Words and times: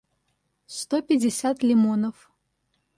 сто 0.77 0.95
пятьдесят 1.07 1.57
лимонов 1.67 2.17